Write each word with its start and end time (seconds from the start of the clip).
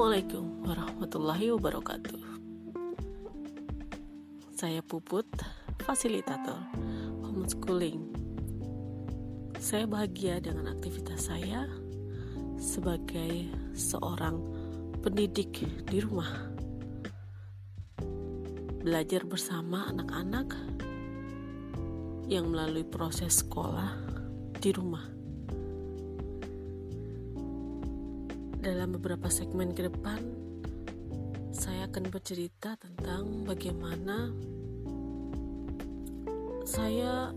Assalamualaikum 0.00 0.64
warahmatullahi 0.64 1.46
wabarakatuh. 1.52 2.20
Saya 4.56 4.80
Puput, 4.80 5.28
fasilitator 5.84 6.56
homeschooling. 7.20 8.08
Saya 9.60 9.84
bahagia 9.84 10.40
dengan 10.40 10.72
aktivitas 10.72 11.28
saya 11.28 11.68
sebagai 12.56 13.44
seorang 13.76 14.40
pendidik 15.04 15.68
di 15.68 16.00
rumah. 16.00 16.48
Belajar 18.80 19.28
bersama 19.28 19.84
anak-anak 19.92 20.48
yang 22.24 22.48
melalui 22.48 22.88
proses 22.88 23.44
sekolah 23.44 24.00
di 24.64 24.72
rumah 24.72 25.19
dalam 28.60 28.92
beberapa 28.92 29.32
segmen 29.32 29.72
ke 29.72 29.88
depan 29.88 30.20
saya 31.48 31.88
akan 31.88 32.12
bercerita 32.12 32.76
tentang 32.76 33.48
bagaimana 33.48 34.28
saya 36.68 37.32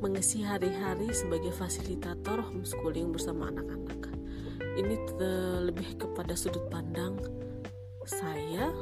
mengisi 0.00 0.40
hari-hari 0.40 1.12
sebagai 1.12 1.52
fasilitator 1.52 2.40
homeschooling 2.40 3.12
bersama 3.12 3.52
anak-anak. 3.52 4.08
Ini 4.80 4.96
lebih 5.68 6.00
kepada 6.00 6.32
sudut 6.32 6.64
pandang 6.72 7.20
saya 8.08 8.72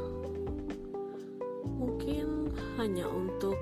mungkin 1.66 2.55
hanya 2.79 3.10
untuk 3.10 3.59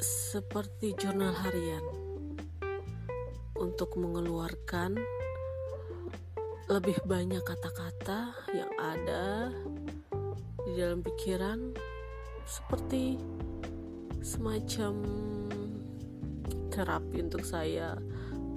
seperti 0.00 0.96
jurnal 0.96 1.36
harian 1.36 2.05
untuk 3.56 3.96
mengeluarkan 3.96 5.00
lebih 6.66 6.98
banyak 7.06 7.40
kata-kata 7.46 8.34
yang 8.50 8.72
ada 8.74 9.54
di 10.66 10.72
dalam 10.74 10.98
pikiran 11.00 11.70
seperti 12.42 13.22
semacam 14.18 14.94
terapi 16.74 17.22
untuk 17.22 17.46
saya 17.46 17.94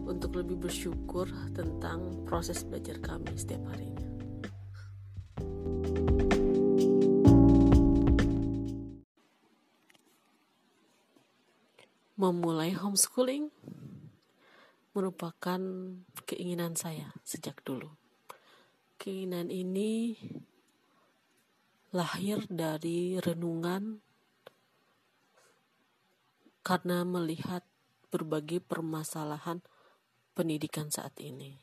untuk 0.10 0.42
lebih 0.42 0.58
bersyukur 0.58 1.30
tentang 1.54 2.26
proses 2.26 2.66
belajar 2.66 2.98
kami 2.98 3.30
setiap 3.38 3.62
harinya. 3.70 4.10
Memulai 12.20 12.76
homeschooling 12.76 13.48
merupakan 14.94 15.62
keinginan 16.26 16.74
saya 16.74 17.14
sejak 17.22 17.62
dulu. 17.62 17.94
Keinginan 19.00 19.54
ini 19.54 20.18
lahir 21.90 22.46
dari 22.50 23.18
renungan 23.18 24.02
karena 26.62 27.02
melihat 27.02 27.66
berbagai 28.14 28.62
permasalahan 28.62 29.62
pendidikan 30.38 30.94
saat 30.94 31.18
ini. 31.18 31.58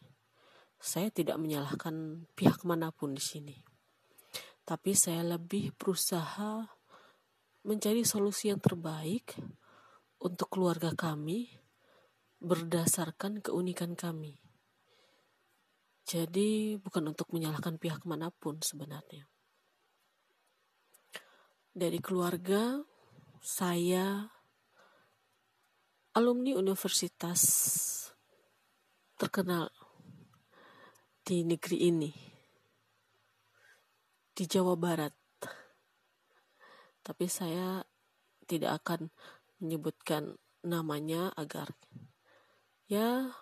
Saya 0.82 1.10
tidak 1.10 1.38
menyalahkan 1.38 2.26
pihak 2.34 2.62
mana 2.66 2.90
pun 2.90 3.14
di 3.14 3.22
sini. 3.22 3.56
Tapi 4.66 4.98
saya 4.98 5.22
lebih 5.22 5.74
berusaha 5.78 6.66
mencari 7.66 8.02
solusi 8.02 8.50
yang 8.50 8.58
terbaik 8.58 9.38
untuk 10.22 10.50
keluarga 10.50 10.90
kami 10.94 11.65
berdasarkan 12.40 13.40
keunikan 13.40 13.96
kami. 13.96 14.38
Jadi 16.06 16.78
bukan 16.78 17.10
untuk 17.10 17.34
menyalahkan 17.34 17.82
pihak 17.82 18.06
mana 18.06 18.30
pun 18.30 18.62
sebenarnya. 18.62 19.26
Dari 21.76 21.98
keluarga, 21.98 22.78
saya 23.42 24.22
alumni 26.14 26.54
universitas 26.54 27.42
terkenal 29.18 29.68
di 31.26 31.42
negeri 31.42 31.90
ini, 31.90 32.12
di 34.30 34.44
Jawa 34.46 34.78
Barat. 34.78 35.12
Tapi 37.02 37.26
saya 37.26 37.82
tidak 38.46 38.86
akan 38.86 39.10
menyebutkan 39.58 40.38
namanya 40.62 41.34
agar 41.34 41.74
ya 42.86 43.34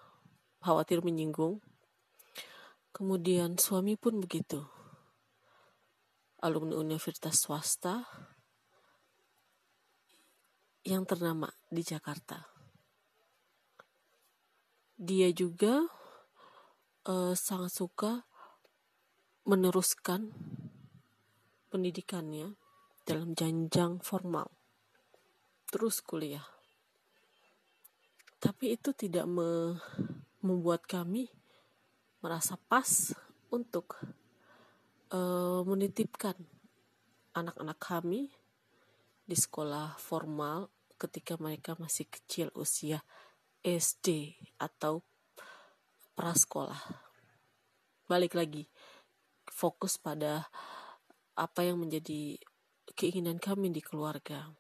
khawatir 0.65 1.05
menyinggung. 1.05 1.60
Kemudian 2.94 3.60
suami 3.60 4.00
pun 4.00 4.22
begitu. 4.22 4.65
Alumni 6.41 6.77
universitas 6.77 7.41
swasta 7.41 8.04
yang 10.84 11.09
ternama 11.09 11.49
di 11.72 11.81
Jakarta. 11.81 12.44
Dia 14.94 15.33
juga 15.33 15.84
uh, 17.09 17.34
sangat 17.34 17.72
suka 17.72 18.12
meneruskan 19.44 20.31
pendidikannya 21.72 22.54
dalam 23.03 23.34
jenjang 23.34 23.99
formal. 24.00 24.49
Terus 25.69 25.99
kuliah 25.99 26.53
tapi 28.44 28.77
itu 28.77 28.93
tidak 28.93 29.25
me 29.25 29.81
membuat 30.44 30.84
kami 30.84 31.32
merasa 32.21 32.60
pas 32.69 33.16
untuk 33.49 33.97
uh, 35.09 35.65
menitipkan 35.65 36.37
anak-anak 37.33 37.81
kami 37.81 38.28
di 39.25 39.33
sekolah 39.33 39.97
formal 39.97 40.69
ketika 41.00 41.41
mereka 41.41 41.72
masih 41.81 42.04
kecil 42.12 42.53
usia 42.53 43.00
SD 43.65 44.37
atau 44.60 45.00
prasekolah. 46.12 46.84
Balik 48.04 48.37
lagi 48.37 48.69
fokus 49.49 49.97
pada 49.97 50.53
apa 51.33 51.65
yang 51.65 51.81
menjadi 51.81 52.37
keinginan 52.93 53.41
kami 53.41 53.72
di 53.72 53.81
keluarga. 53.81 54.53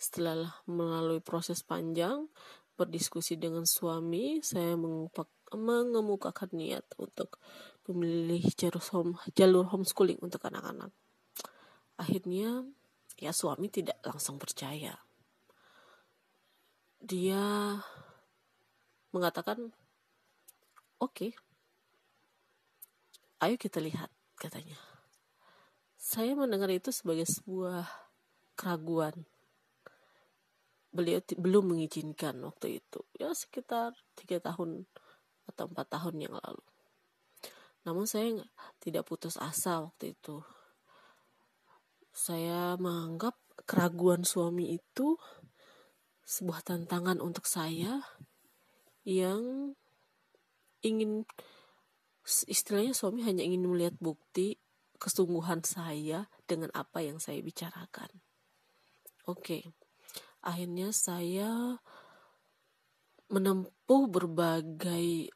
Setelah 0.00 0.64
melalui 0.64 1.20
proses 1.20 1.60
panjang, 1.60 2.24
berdiskusi 2.80 3.36
dengan 3.36 3.68
suami, 3.68 4.40
saya 4.40 4.72
mengemukakan 5.52 6.48
niat 6.56 6.88
untuk 6.96 7.36
memilih 7.84 8.40
jalur, 8.56 8.80
home, 8.96 9.20
jalur 9.36 9.68
homeschooling 9.68 10.16
untuk 10.24 10.40
anak-anak. 10.48 10.88
Akhirnya, 12.00 12.64
ya 13.20 13.36
suami 13.36 13.68
tidak 13.68 14.00
langsung 14.00 14.40
percaya. 14.40 14.96
Dia 16.96 17.76
mengatakan, 19.12 19.68
oke, 20.96 21.12
okay, 21.12 21.30
ayo 23.44 23.60
kita 23.60 23.84
lihat, 23.84 24.08
katanya. 24.40 24.80
Saya 26.00 26.32
mendengar 26.32 26.72
itu 26.72 26.88
sebagai 26.88 27.28
sebuah 27.28 27.84
keraguan 28.56 29.28
beliau 30.90 31.22
belum 31.22 31.74
mengizinkan 31.74 32.34
waktu 32.42 32.82
itu 32.82 33.00
ya 33.14 33.30
sekitar 33.30 33.94
tiga 34.18 34.42
tahun 34.42 34.90
atau 35.46 35.70
empat 35.70 35.86
tahun 35.86 36.18
yang 36.18 36.34
lalu 36.34 36.62
namun 37.86 38.04
saya 38.10 38.42
tidak 38.82 39.06
putus 39.06 39.38
asa 39.38 39.86
waktu 39.86 40.18
itu 40.18 40.42
saya 42.10 42.74
menganggap 42.76 43.38
keraguan 43.64 44.26
suami 44.26 44.74
itu 44.74 45.14
sebuah 46.26 46.66
tantangan 46.66 47.22
untuk 47.22 47.46
saya 47.46 48.02
yang 49.06 49.72
ingin 50.82 51.22
istilahnya 52.50 52.92
suami 52.94 53.22
hanya 53.24 53.46
ingin 53.46 53.66
melihat 53.66 53.94
bukti 54.02 54.58
kesungguhan 55.00 55.64
saya 55.64 56.28
dengan 56.44 56.68
apa 56.76 57.00
yang 57.00 57.16
saya 57.16 57.40
bicarakan. 57.40 58.20
Oke. 59.24 59.64
Okay 59.64 59.79
akhirnya 60.40 60.92
saya 60.92 61.80
menempuh 63.30 64.04
berbagai 64.10 65.30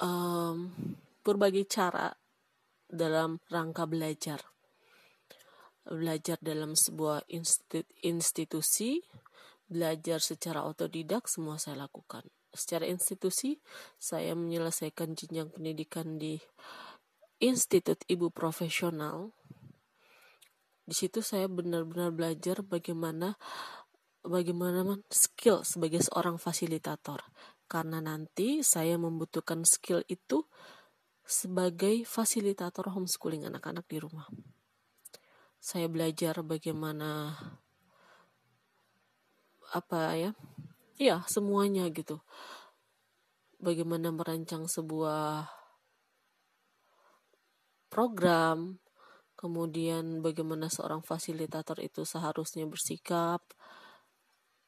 um, 0.00 0.72
berbagai 1.20 1.68
cara 1.68 2.14
dalam 2.88 3.42
rangka 3.52 3.84
belajar. 3.84 4.40
Belajar 5.88 6.36
dalam 6.40 6.76
sebuah 6.76 7.24
institusi 8.04 9.00
belajar 9.68 10.20
secara 10.24 10.64
otodidak 10.64 11.28
semua 11.28 11.60
saya 11.60 11.84
lakukan. 11.84 12.24
Secara 12.48 12.88
institusi 12.88 13.60
saya 14.00 14.32
menyelesaikan 14.32 15.12
jenjang 15.12 15.52
pendidikan 15.52 16.16
di 16.16 16.40
Institut 17.38 18.02
Ibu 18.08 18.34
Profesional 18.34 19.30
di 20.88 20.96
situ 20.96 21.20
saya 21.20 21.44
benar-benar 21.52 22.08
belajar 22.16 22.64
bagaimana 22.64 23.36
bagaimana 24.24 24.96
skill 25.12 25.60
sebagai 25.60 26.00
seorang 26.00 26.40
fasilitator 26.40 27.20
karena 27.68 28.00
nanti 28.00 28.64
saya 28.64 28.96
membutuhkan 28.96 29.68
skill 29.68 30.00
itu 30.08 30.48
sebagai 31.28 32.08
fasilitator 32.08 32.88
homeschooling 32.88 33.44
anak-anak 33.44 33.84
di 33.84 34.00
rumah. 34.00 34.24
Saya 35.60 35.84
belajar 35.92 36.40
bagaimana 36.40 37.36
apa 39.76 40.16
ya? 40.16 40.32
Iya, 40.96 41.28
semuanya 41.28 41.84
gitu. 41.92 42.24
Bagaimana 43.60 44.08
merancang 44.08 44.64
sebuah 44.64 45.52
program, 47.92 48.80
kemudian 49.38 50.18
bagaimana 50.18 50.66
seorang 50.66 51.06
fasilitator 51.06 51.78
itu 51.78 52.02
seharusnya 52.02 52.66
bersikap, 52.66 53.38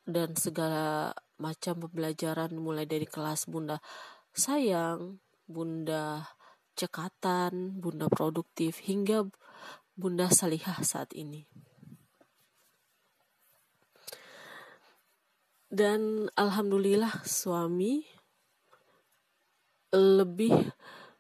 dan 0.07 0.39
segala 0.39 1.11
macam 1.43 1.87
pembelajaran 1.87 2.55
mulai 2.55 2.87
dari 2.87 3.05
kelas 3.05 3.51
bunda 3.51 3.83
sayang, 4.31 5.19
bunda 5.51 6.31
cekatan, 6.79 7.83
bunda 7.83 8.07
produktif, 8.07 8.81
hingga 8.87 9.27
bunda 9.99 10.31
salihah 10.31 10.81
saat 10.87 11.13
ini. 11.13 11.45
Dan 15.71 16.27
alhamdulillah 16.35 17.23
suami 17.23 18.03
lebih 19.95 20.55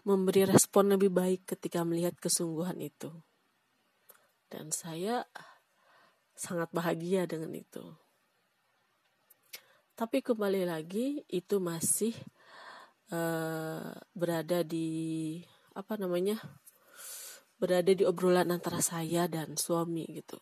memberi 0.02 0.42
respon 0.42 0.90
lebih 0.90 1.10
baik 1.10 1.54
ketika 1.54 1.86
melihat 1.86 2.18
kesungguhan 2.18 2.82
itu. 2.82 3.14
Dan 4.50 4.74
saya 4.74 5.24
sangat 6.34 6.74
bahagia 6.74 7.24
dengan 7.30 7.54
itu. 7.54 7.94
Tapi 9.94 10.24
kembali 10.24 10.66
lagi 10.66 11.22
itu 11.30 11.62
masih 11.62 12.16
uh, 13.14 13.94
berada 14.16 14.66
di 14.66 15.38
apa 15.76 15.94
namanya? 16.00 16.40
berada 17.60 17.92
di 17.92 18.08
obrolan 18.08 18.48
antara 18.48 18.80
saya 18.80 19.28
dan 19.28 19.52
suami 19.60 20.08
gitu. 20.08 20.40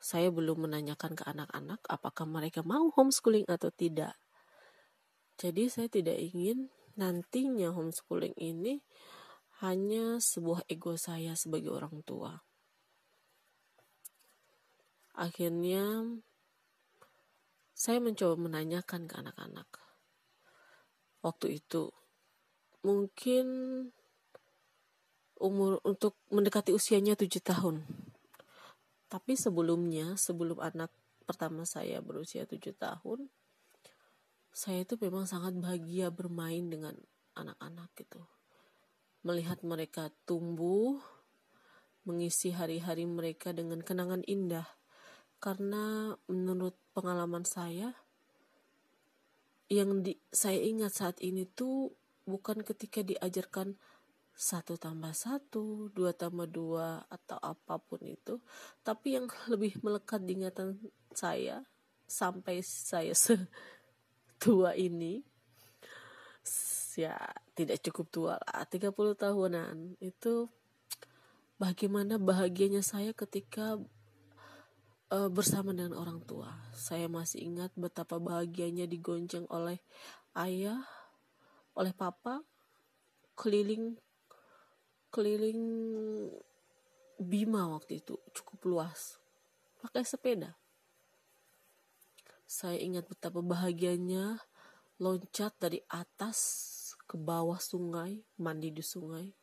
Saya 0.00 0.32
belum 0.32 0.64
menanyakan 0.64 1.12
ke 1.12 1.28
anak-anak 1.28 1.84
apakah 1.92 2.24
mereka 2.24 2.64
mau 2.64 2.88
homeschooling 2.88 3.44
atau 3.44 3.68
tidak. 3.68 4.16
Jadi 5.36 5.68
saya 5.68 5.92
tidak 5.92 6.16
ingin 6.16 6.72
nantinya 6.96 7.76
homeschooling 7.76 8.32
ini 8.40 8.80
hanya 9.60 10.16
sebuah 10.16 10.64
ego 10.72 10.96
saya 10.96 11.36
sebagai 11.36 11.68
orang 11.68 12.00
tua. 12.00 12.40
Akhirnya 15.16 16.06
saya 17.74 17.96
mencoba 17.96 18.36
menanyakan 18.36 19.08
ke 19.08 19.14
anak-anak. 19.16 19.68
Waktu 21.24 21.60
itu, 21.60 21.88
mungkin 22.84 23.46
umur 25.40 25.80
untuk 25.84 26.20
mendekati 26.28 26.76
usianya 26.76 27.16
tujuh 27.16 27.40
tahun. 27.40 27.88
Tapi 29.08 29.32
sebelumnya, 29.34 30.14
sebelum 30.20 30.60
anak 30.60 30.92
pertama 31.24 31.64
saya 31.64 32.04
berusia 32.04 32.44
tujuh 32.44 32.76
tahun, 32.76 33.32
saya 34.52 34.84
itu 34.84 35.00
memang 35.00 35.24
sangat 35.24 35.56
bahagia 35.56 36.12
bermain 36.12 36.68
dengan 36.68 36.94
anak-anak 37.32 37.90
gitu. 37.96 38.22
Melihat 39.24 39.64
mereka 39.64 40.12
tumbuh, 40.28 41.00
mengisi 42.04 42.52
hari-hari 42.52 43.04
mereka 43.08 43.52
dengan 43.52 43.80
kenangan 43.80 44.24
indah 44.24 44.79
karena 45.40 46.14
menurut 46.28 46.76
pengalaman 46.92 47.48
saya 47.48 47.96
yang 49.70 50.04
di, 50.04 50.18
saya 50.28 50.60
ingat 50.60 50.92
saat 50.92 51.16
ini 51.24 51.48
tuh 51.48 51.94
bukan 52.28 52.60
ketika 52.60 53.00
diajarkan 53.00 53.78
satu 54.36 54.80
tambah 54.80 55.12
satu, 55.12 55.92
dua 55.92 56.16
tambah 56.16 56.48
dua 56.48 57.04
atau 57.12 57.36
apa 57.40 57.76
pun 57.76 58.00
itu, 58.04 58.40
tapi 58.84 59.16
yang 59.16 59.26
lebih 59.52 59.80
melekat 59.80 60.22
di 60.22 60.38
ingatan 60.38 60.76
saya 61.16 61.64
sampai 62.10 62.60
saya 62.60 63.14
setua 63.24 64.74
ini 64.74 65.22
ya 66.98 67.14
tidak 67.54 67.80
cukup 67.86 68.06
tua 68.10 68.34
lah 68.36 68.66
30 68.66 68.92
tahunan 69.14 70.00
itu 70.02 70.50
bagaimana 71.56 72.18
bahagianya 72.18 72.82
saya 72.82 73.14
ketika 73.14 73.78
uh, 75.10 75.28
bersama 75.28 75.74
dengan 75.74 75.98
orang 75.98 76.22
tua. 76.24 76.54
Saya 76.72 77.10
masih 77.10 77.42
ingat 77.44 77.74
betapa 77.74 78.16
bahagianya 78.16 78.86
digonceng 78.86 79.44
oleh 79.50 79.82
ayah, 80.38 80.86
oleh 81.74 81.92
papa, 81.92 82.46
keliling 83.34 83.98
keliling 85.10 85.62
Bima 87.20 87.68
waktu 87.68 88.00
itu 88.00 88.16
cukup 88.32 88.60
luas, 88.64 89.20
pakai 89.84 90.08
sepeda. 90.08 90.56
Saya 92.48 92.80
ingat 92.80 93.04
betapa 93.04 93.44
bahagianya 93.44 94.40
loncat 94.96 95.52
dari 95.60 95.84
atas 95.92 96.40
ke 97.04 97.20
bawah 97.20 97.60
sungai, 97.60 98.24
mandi 98.40 98.72
di 98.72 98.80
sungai. 98.80 99.36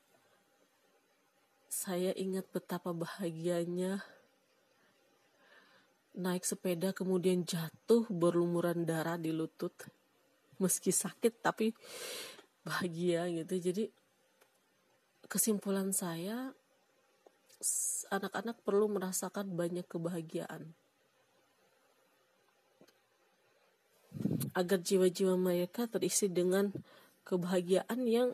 Saya 1.69 2.18
ingat 2.18 2.50
betapa 2.50 2.98
bahagianya 2.98 4.02
naik 6.18 6.44
sepeda 6.44 6.92
kemudian 6.92 7.46
jatuh 7.46 8.10
berlumuran 8.10 8.84
darah 8.84 9.22
di 9.22 9.30
lutut. 9.30 9.74
Meski 10.58 10.90
sakit 10.90 11.46
tapi 11.46 11.69
bahagia 12.66 13.30
gitu. 13.30 13.54
Jadi 13.62 13.86
kesimpulan 15.30 15.94
saya 15.94 16.50
anak-anak 18.10 18.58
perlu 18.66 18.90
merasakan 18.90 19.54
banyak 19.54 19.86
kebahagiaan. 19.86 20.74
Agar 24.58 24.81
jiwa-jiwa 24.81 25.38
mereka 25.38 25.86
terisi 25.86 26.25
dengan 26.34 26.74
kebahagiaan 27.22 28.02
yang 28.10 28.34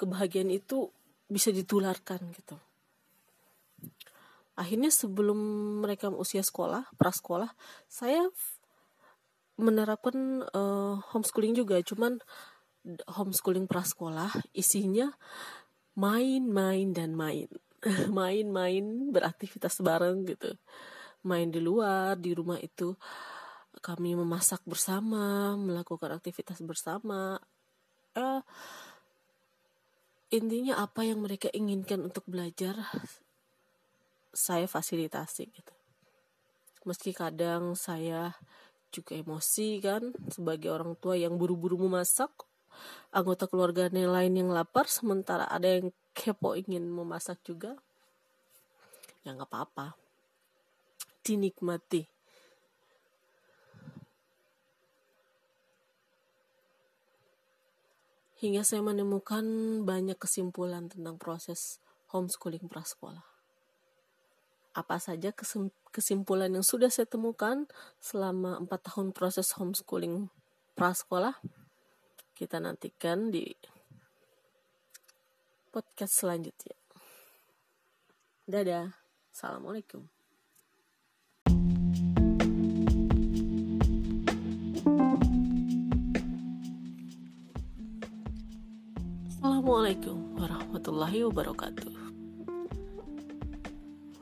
kebahagiaan 0.00 0.48
itu 0.48 0.88
bisa 1.28 1.52
ditularkan 1.52 2.32
gitu 2.32 2.56
akhirnya 4.60 4.92
sebelum 4.92 5.38
mereka 5.80 6.12
usia 6.12 6.44
sekolah 6.44 6.84
prasekolah 7.00 7.48
saya 7.88 8.28
menerapkan 9.60 10.42
uh, 10.56 10.98
homeschooling 11.12 11.52
juga. 11.52 11.78
Cuman 11.84 12.18
homeschooling 13.12 13.68
prasekolah 13.68 14.32
isinya 14.56 15.12
main-main 15.94 16.96
dan 16.96 17.12
main. 17.12 17.46
Main-main 18.12 19.08
beraktivitas 19.08 19.80
bareng 19.80 20.28
gitu. 20.28 20.52
Main 21.24 21.48
di 21.48 21.64
luar 21.64 22.16
di 22.20 22.36
rumah 22.36 22.60
itu 22.60 22.92
kami 23.80 24.12
memasak 24.12 24.60
bersama 24.68 25.56
melakukan 25.56 26.12
aktivitas 26.12 26.60
bersama. 26.60 27.40
Uh, 28.12 28.44
intinya 30.28 30.84
apa 30.84 31.08
yang 31.08 31.24
mereka 31.24 31.48
inginkan 31.56 32.04
untuk 32.04 32.28
belajar 32.28 32.76
saya 34.30 34.66
fasilitasi 34.70 35.50
gitu. 35.50 35.74
Meski 36.86 37.12
kadang 37.12 37.76
saya 37.76 38.32
juga 38.90 39.14
emosi 39.14 39.78
kan 39.78 40.10
sebagai 40.32 40.74
orang 40.74 40.98
tua 40.98 41.14
yang 41.14 41.38
buru-buru 41.38 41.86
memasak 41.86 42.30
anggota 43.14 43.46
keluarga 43.46 43.86
lain 43.90 44.34
yang 44.34 44.50
lapar 44.50 44.90
sementara 44.90 45.46
ada 45.46 45.66
yang 45.66 45.94
kepo 46.14 46.58
ingin 46.58 46.90
memasak 46.90 47.38
juga 47.46 47.78
ya 49.22 49.36
nggak 49.36 49.50
apa-apa. 49.50 49.94
Dinikmati. 51.20 52.08
Hingga 58.40 58.64
saya 58.64 58.80
menemukan 58.80 59.44
banyak 59.84 60.16
kesimpulan 60.16 60.88
tentang 60.88 61.20
proses 61.20 61.76
homeschooling 62.08 62.72
prasekolah 62.72 63.29
apa 64.70 65.02
saja 65.02 65.34
kesimpulan 65.90 66.50
yang 66.54 66.62
sudah 66.62 66.86
saya 66.86 67.06
temukan 67.06 67.66
selama 67.98 68.62
empat 68.62 68.86
tahun 68.90 69.10
proses 69.10 69.50
homeschooling 69.58 70.30
prasekolah? 70.78 71.34
Kita 72.34 72.62
nantikan 72.62 73.34
di 73.34 73.50
podcast 75.74 76.24
selanjutnya. 76.24 76.78
Dadah. 78.46 78.94
Assalamualaikum. 79.30 80.06
Assalamualaikum 89.30 90.16
warahmatullahi 90.40 91.20
wabarakatuh 91.30 91.99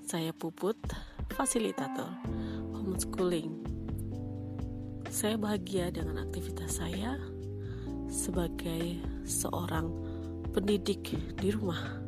saya 0.08 0.32
Puput, 0.32 0.80
fasilitator 1.36 2.08
homeschooling. 2.72 3.60
Saya 5.12 5.36
bahagia 5.36 5.92
dengan 5.92 6.24
aktivitas 6.24 6.80
saya 6.80 7.20
sebagai 8.08 9.04
seorang 9.28 9.92
pendidik 10.56 11.12
di 11.36 11.52
rumah. 11.52 12.00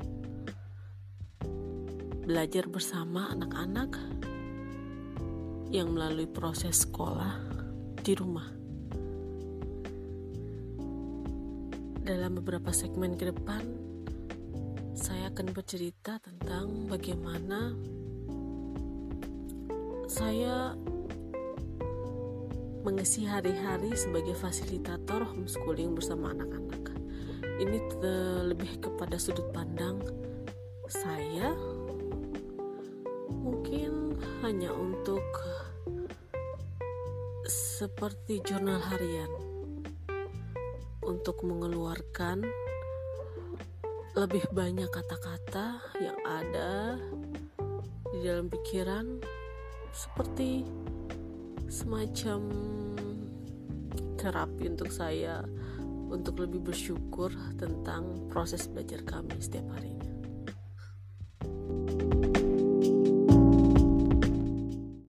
Belajar 2.24 2.72
bersama 2.72 3.36
anak-anak 3.36 3.92
yang 5.68 5.92
melalui 5.92 6.24
proses 6.24 6.88
sekolah 6.88 7.36
di 8.00 8.16
rumah. 8.16 8.48
Dalam 12.00 12.32
beberapa 12.40 12.72
segmen 12.72 13.20
ke 13.20 13.28
depan, 13.28 13.79
akan 15.30 15.54
bercerita 15.54 16.18
tentang 16.18 16.90
bagaimana 16.90 17.70
saya 20.10 20.74
mengisi 22.82 23.22
hari-hari 23.30 23.94
sebagai 23.94 24.34
fasilitator 24.34 25.22
homeschooling 25.22 25.94
bersama 25.94 26.34
anak-anak. 26.34 26.82
Ini 27.62 27.78
lebih 28.50 28.82
kepada 28.82 29.14
sudut 29.22 29.46
pandang 29.54 30.02
saya, 30.90 31.54
mungkin 33.30 34.18
hanya 34.42 34.74
untuk 34.74 35.22
seperti 37.46 38.42
jurnal 38.42 38.82
harian 38.82 39.30
untuk 41.06 41.46
mengeluarkan 41.46 42.42
lebih 44.20 44.44
banyak 44.52 44.92
kata-kata 44.92 45.80
yang 45.96 46.18
ada 46.28 47.00
di 48.12 48.20
dalam 48.20 48.52
pikiran 48.52 49.16
seperti 49.96 50.60
semacam 51.72 52.44
terapi 54.20 54.68
untuk 54.68 54.92
saya 54.92 55.40
untuk 56.12 56.44
lebih 56.44 56.60
bersyukur 56.60 57.32
tentang 57.56 58.28
proses 58.28 58.68
belajar 58.68 59.00
kami 59.08 59.40
setiap 59.40 59.64
harinya. 59.72 60.09